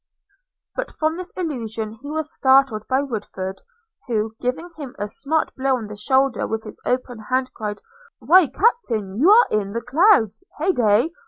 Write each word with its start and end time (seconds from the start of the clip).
But 0.75 0.89
from 0.89 1.15
this 1.15 1.31
illussion 1.37 1.99
he 2.01 2.09
was 2.09 2.33
startled 2.33 2.87
by 2.87 3.03
Woodford; 3.03 3.61
who, 4.07 4.33
giving 4.41 4.71
him 4.75 4.95
a 4.97 5.07
smart 5.07 5.53
blow 5.55 5.75
on 5.77 5.85
the 5.85 5.95
shoulder 5.95 6.47
with 6.47 6.63
his 6.63 6.79
open 6.87 7.19
hand, 7.19 7.53
cried, 7.53 7.83
'Why, 8.17 8.47
Captain! 8.47 9.15
You 9.15 9.29
are 9.29 9.47
in 9.51 9.73
the 9.73 9.81
clouds! 9.83 10.43
Hey 10.57 10.71
day! 10.71 11.11